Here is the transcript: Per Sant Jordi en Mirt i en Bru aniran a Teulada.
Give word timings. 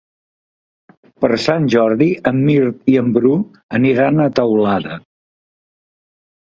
Per 1.25 1.29
Sant 1.43 1.67
Jordi 1.75 2.09
en 2.33 2.41
Mirt 2.49 2.91
i 2.95 2.97
en 3.05 3.13
Bru 3.21 3.37
aniran 3.83 4.19
a 4.19 4.31
Teulada. 4.43 5.01